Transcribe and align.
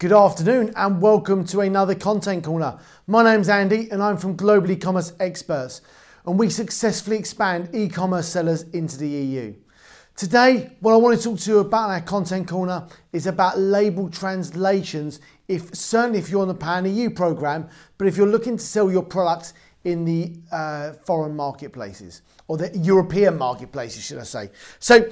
Good 0.00 0.12
afternoon 0.12 0.72
and 0.76 1.02
welcome 1.02 1.44
to 1.46 1.62
another 1.62 1.96
Content 1.96 2.44
Corner. 2.44 2.78
My 3.08 3.24
name's 3.24 3.48
Andy 3.48 3.90
and 3.90 4.00
I'm 4.00 4.16
from 4.16 4.36
Global 4.36 4.70
E-Commerce 4.70 5.12
Experts 5.18 5.80
and 6.24 6.38
we 6.38 6.50
successfully 6.50 7.18
expand 7.18 7.70
e-commerce 7.74 8.28
sellers 8.28 8.62
into 8.72 8.96
the 8.96 9.08
EU. 9.08 9.56
Today, 10.14 10.70
what 10.78 10.92
I 10.92 10.98
want 10.98 11.18
to 11.18 11.24
talk 11.24 11.40
to 11.40 11.50
you 11.50 11.58
about 11.58 11.86
in 11.86 11.94
our 11.96 12.00
Content 12.00 12.46
Corner 12.46 12.86
is 13.12 13.26
about 13.26 13.58
label 13.58 14.08
translations, 14.08 15.18
if 15.48 15.74
certainly 15.74 16.20
if 16.20 16.30
you're 16.30 16.42
on 16.42 16.48
the 16.48 16.54
Pan 16.54 16.86
EU 16.86 17.10
program, 17.10 17.68
but 17.96 18.06
if 18.06 18.16
you're 18.16 18.28
looking 18.28 18.56
to 18.56 18.62
sell 18.62 18.92
your 18.92 19.02
products 19.02 19.52
in 19.82 20.04
the 20.04 20.32
uh, 20.52 20.92
foreign 21.06 21.34
marketplaces 21.34 22.22
or 22.46 22.56
the 22.56 22.70
European 22.78 23.36
marketplaces, 23.36 24.04
should 24.04 24.18
I 24.18 24.22
say. 24.22 24.50
So 24.78 25.10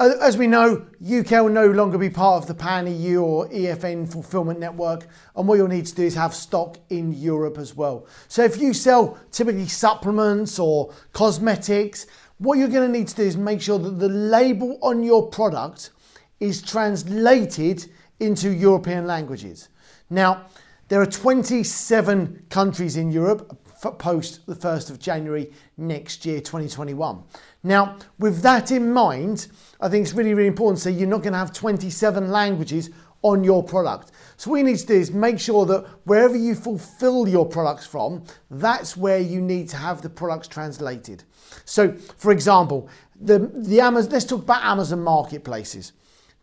as 0.00 0.36
we 0.36 0.46
know, 0.46 0.86
UK 1.02 1.30
will 1.30 1.48
no 1.48 1.66
longer 1.66 1.98
be 1.98 2.08
part 2.08 2.42
of 2.42 2.46
the 2.46 2.54
Pan 2.54 2.86
EU 2.86 3.20
or 3.20 3.48
EFN 3.48 4.10
fulfillment 4.10 4.60
network, 4.60 5.08
and 5.34 5.48
what 5.48 5.56
you'll 5.56 5.66
need 5.66 5.86
to 5.86 5.94
do 5.94 6.04
is 6.04 6.14
have 6.14 6.34
stock 6.34 6.78
in 6.88 7.12
Europe 7.12 7.58
as 7.58 7.74
well. 7.74 8.06
So, 8.28 8.44
if 8.44 8.60
you 8.60 8.72
sell 8.72 9.18
typically 9.32 9.66
supplements 9.66 10.58
or 10.60 10.94
cosmetics, 11.12 12.06
what 12.38 12.58
you're 12.58 12.68
going 12.68 12.92
to 12.92 12.98
need 12.98 13.08
to 13.08 13.16
do 13.16 13.22
is 13.22 13.36
make 13.36 13.60
sure 13.60 13.78
that 13.80 13.98
the 13.98 14.08
label 14.08 14.78
on 14.82 15.02
your 15.02 15.28
product 15.28 15.90
is 16.38 16.62
translated 16.62 17.90
into 18.20 18.50
European 18.50 19.04
languages. 19.06 19.68
Now, 20.10 20.46
there 20.86 21.00
are 21.00 21.06
27 21.06 22.46
countries 22.50 22.96
in 22.96 23.10
Europe 23.10 23.58
post 23.98 24.46
the 24.46 24.54
1st 24.54 24.90
of 24.90 24.98
January 24.98 25.52
next 25.76 26.24
year, 26.26 26.40
2021. 26.40 27.22
Now, 27.62 27.96
with 28.18 28.42
that 28.42 28.70
in 28.70 28.92
mind, 28.92 29.48
I 29.80 29.88
think 29.88 30.04
it's 30.04 30.14
really, 30.14 30.34
really 30.34 30.48
important. 30.48 30.80
So 30.80 30.88
you're 30.88 31.08
not 31.08 31.22
going 31.22 31.32
to 31.32 31.38
have 31.38 31.52
27 31.52 32.30
languages 32.30 32.90
on 33.22 33.42
your 33.42 33.62
product. 33.62 34.12
So 34.36 34.50
what 34.50 34.58
you 34.58 34.64
need 34.64 34.78
to 34.78 34.86
do 34.86 34.94
is 34.94 35.10
make 35.10 35.40
sure 35.40 35.66
that 35.66 35.84
wherever 36.04 36.36
you 36.36 36.54
fulfill 36.54 37.26
your 37.26 37.46
products 37.46 37.86
from, 37.86 38.22
that's 38.50 38.96
where 38.96 39.18
you 39.18 39.40
need 39.40 39.68
to 39.70 39.76
have 39.76 40.02
the 40.02 40.10
products 40.10 40.48
translated. 40.48 41.24
So, 41.64 41.92
for 42.16 42.30
example, 42.30 42.88
the, 43.20 43.50
the 43.54 43.80
Amazon, 43.80 44.12
let's 44.12 44.24
talk 44.24 44.42
about 44.42 44.64
Amazon 44.64 45.02
marketplaces. 45.02 45.92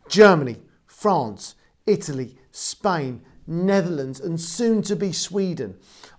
Germany, 0.10 0.58
France, 0.86 1.56
Italy, 1.86 2.38
Spain, 2.52 3.22
Netherlands, 3.48 4.20
and 4.20 4.40
soon 4.40 4.82
to 4.84 4.96
be 4.96 5.12
Sweden. 5.12 5.76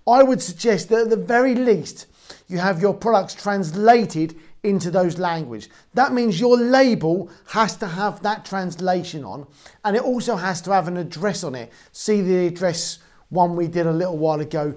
I 0.07 0.23
would 0.23 0.43
suggest 0.43 0.89
that 0.89 1.03
at 1.03 1.11
the 1.11 1.17
very 1.17 1.55
least, 1.55 2.07
you 2.49 2.59
have 2.59 2.81
your 2.81 2.95
products 2.95 3.35
translated 3.35 4.37
into 4.63 4.91
those 4.91 5.19
language. 5.19 5.69
That 5.95 6.13
means 6.13 6.41
your 6.41 6.57
label 6.57 7.31
has 7.49 7.77
to 7.77 7.87
have 7.87 8.23
that 8.23 8.45
translation 8.45 9.25
on 9.25 9.47
and 9.85 9.97
it 9.97 10.03
also 10.03 10.35
has 10.37 10.61
to 10.63 10.73
have 10.73 10.89
an 10.89 10.97
address 10.97 11.45
on 11.45 11.55
it. 11.55 11.73
See 11.93 12.21
the 12.21 12.49
address 12.49 12.99
one 13.29 13.55
we 13.55 13.69
did 13.69 13.87
a 13.87 13.93
little 13.93 14.19
while 14.19 14.41
ago. 14.41 14.75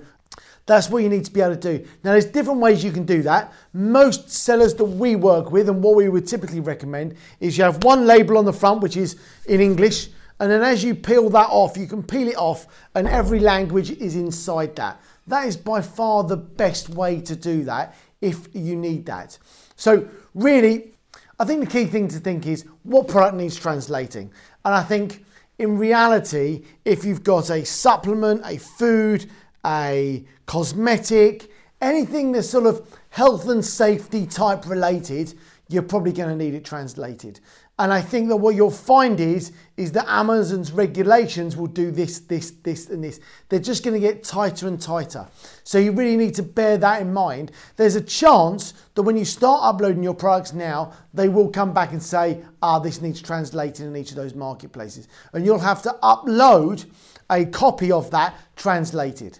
That's 0.68 0.90
what 0.90 1.02
you 1.02 1.10
need 1.10 1.26
to 1.26 1.32
be 1.32 1.42
able 1.42 1.56
to 1.56 1.78
do. 1.78 1.88
Now, 2.04 2.12
there's 2.12 2.26
different 2.26 2.60
ways 2.60 2.84
you 2.84 2.92
can 2.92 3.06
do 3.06 3.24
that. 3.24 3.52
Most 3.74 4.30
sellers 4.30 4.76
that 4.76 4.86
we 4.86 5.16
work 5.16 5.52
with, 5.52 5.68
and 5.68 5.82
what 5.82 5.96
we 5.96 6.10
would 6.10 6.28
typically 6.28 6.60
recommend, 6.60 7.16
is 7.40 7.58
you 7.58 7.64
have 7.64 7.84
one 7.84 8.06
label 8.06 8.38
on 8.38 8.46
the 8.46 8.54
front, 8.54 8.82
which 8.82 8.96
is 8.96 9.16
in 9.48 9.62
English, 9.62 10.10
and 10.40 10.52
then 10.52 10.62
as 10.62 10.84
you 10.84 10.96
peel 10.96 11.30
that 11.30 11.50
off, 11.50 11.78
you 11.78 11.88
can 11.88 12.04
peel 12.04 12.28
it 12.28 12.38
off, 12.38 12.68
and 12.96 13.08
every 13.08 13.40
language 13.40 13.92
is 13.92 14.16
inside 14.16 14.76
that. 14.78 15.02
That 15.28 15.48
is 15.48 15.58
by 15.58 15.82
far 15.82 16.24
the 16.24 16.38
best 16.38 16.90
way 16.90 17.22
to 17.22 17.36
do 17.36 17.64
that 17.66 17.96
if 18.22 18.48
you 18.54 18.76
need 18.76 19.06
that. 19.06 19.38
So, 19.76 20.08
really, 20.34 20.94
I 21.40 21.46
think 21.46 21.62
the 21.62 21.68
key 21.68 21.86
thing 21.86 22.08
to 22.10 22.20
think 22.20 22.48
is 22.48 22.66
what 22.84 23.08
product 23.08 23.36
needs 23.36 23.56
translating. 23.56 24.32
And 24.66 24.74
I 24.74 24.84
think 24.84 25.24
in 25.58 25.78
reality, 25.78 26.64
if 26.86 27.06
you've 27.06 27.24
got 27.24 27.50
a 27.50 27.66
supplement, 27.66 28.42
a 28.46 28.58
food, 28.58 29.30
a 29.66 30.26
cosmetic, 30.46 31.52
anything 31.82 32.32
that's 32.32 32.50
sort 32.50 32.66
of 32.66 32.98
health 33.10 33.48
and 33.48 33.64
safety 33.64 34.26
type 34.26 34.68
related, 34.68 35.34
you're 35.68 35.84
probably 35.84 36.12
going 36.12 36.30
to 36.30 36.36
need 36.36 36.56
it 36.56 36.66
translated. 36.66 37.40
And 37.80 37.94
I 37.94 38.02
think 38.02 38.28
that 38.28 38.36
what 38.36 38.56
you'll 38.56 38.72
find 38.72 39.22
is, 39.22 39.54
is 39.78 39.94
that 39.94 40.06
Amazon's 40.10 40.74
regulations 40.74 41.56
will 41.56 41.68
do 41.68 41.92
this, 41.92 42.20
this, 42.20 42.52
this, 42.52 42.90
and 42.90 43.02
this. 43.02 43.22
They're 43.48 43.62
just 43.62 43.86
to 43.86 44.00
get 44.02 44.22
tighter 44.22 44.68
and 44.68 44.82
tighter. 44.82 45.26
So 45.64 45.78
you 45.78 45.94
really 45.94 46.18
need 46.18 46.36
to 46.36 46.44
bear 46.44 46.78
that 46.78 47.02
in 47.02 47.14
mind. 47.14 47.54
There's 47.78 47.96
a 47.96 48.02
chance 48.02 48.74
that 48.96 49.04
when 49.04 49.16
you 49.16 49.24
start 49.24 49.62
uploading 49.64 50.04
your 50.04 50.14
products 50.14 50.52
now, 50.52 50.92
they 51.14 51.30
will 51.30 51.48
come 51.48 51.74
back 51.74 51.94
and 51.94 52.04
say, 52.04 52.42
ah, 52.62 52.80
this 52.80 53.02
needs 53.02 53.22
translating 53.22 53.88
in 53.88 53.96
each 53.96 54.10
of 54.10 54.18
those 54.18 54.36
marketplaces. 54.36 55.08
And 55.32 55.46
you'll 55.46 55.58
have 55.60 55.82
to 55.84 55.96
upload 56.04 56.86
a 57.30 57.46
copy 57.46 57.94
of 57.94 58.12
that 58.12 58.36
translated. 58.58 59.40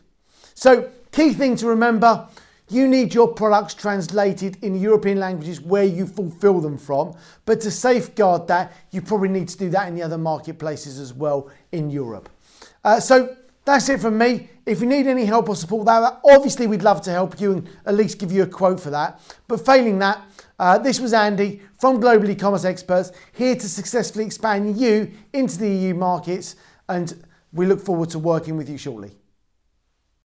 So, 0.54 0.90
key 1.12 1.34
thing 1.34 1.58
to 1.58 1.68
remember 1.68 2.30
you 2.70 2.88
need 2.88 3.14
your 3.14 3.28
products 3.28 3.74
translated 3.74 4.58
in 4.64 4.80
European 4.80 5.20
languages 5.20 5.60
where 5.60 5.84
you 5.84 6.06
fulfill 6.06 6.62
them 6.62 6.78
from. 6.78 7.16
But 7.46 7.62
to 7.62 7.72
safeguard 7.72 8.48
that, 8.48 8.74
you 8.92 9.02
probably 9.02 9.30
need 9.30 9.48
to 9.50 9.58
do 9.58 9.70
that 9.72 9.88
in 9.88 9.96
the 9.96 10.04
other 10.04 10.18
marketplaces 10.18 11.00
as 11.00 11.14
well 11.14 11.50
in 11.72 11.90
Europe. 11.90 12.30
Uh, 12.84 13.00
so 13.00 13.36
that's 13.66 13.90
it 13.90 14.00
from 14.00 14.18
me. 14.18 14.50
If 14.66 14.82
you 14.82 14.88
need 14.88 15.08
any 15.08 15.26
help 15.26 15.50
or 15.50 15.56
support 15.56 15.86
that, 15.88 16.20
obviously 16.30 16.68
we'd 16.68 16.84
love 16.84 17.02
to 17.04 17.12
help 17.12 17.40
you 17.40 17.54
and 17.54 17.70
at 17.86 17.96
least 17.96 18.20
give 18.20 18.32
you 18.32 18.44
a 18.44 18.48
quote 18.48 18.80
for 18.80 18.92
that. 18.92 19.20
But 19.48 19.66
failing 19.66 20.00
that, 20.00 20.22
uh, 20.60 20.78
this 20.78 21.00
was 21.00 21.14
Andy 21.14 21.62
from 21.80 22.00
Global 22.00 22.30
E-Commerce 22.30 22.66
Experts 22.66 23.12
here 23.34 23.56
to 23.56 23.70
successfully 23.70 24.26
expand 24.26 24.78
you 24.78 25.12
into 25.34 25.58
the 25.58 25.70
EU 25.70 25.94
markets 25.94 26.56
and 26.88 27.26
we 27.54 27.66
look 27.66 27.82
forward 27.82 28.10
to 28.12 28.20
working 28.20 28.58
with 28.58 28.70
you 28.70 28.78
shortly. 28.78 29.12